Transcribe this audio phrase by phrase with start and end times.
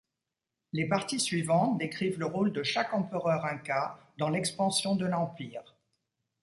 [0.73, 5.75] Les parties suivantes décrivent le rôle de chaque empereur inca dans l’expansion de l’empire.